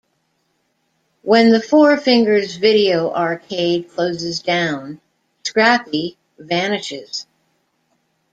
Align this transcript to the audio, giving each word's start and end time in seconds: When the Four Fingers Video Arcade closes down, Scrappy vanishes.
When 1.21 1.51
the 1.51 1.61
Four 1.61 1.95
Fingers 1.95 2.55
Video 2.55 3.13
Arcade 3.13 3.91
closes 3.91 4.39
down, 4.39 4.99
Scrappy 5.43 6.17
vanishes. 6.39 7.27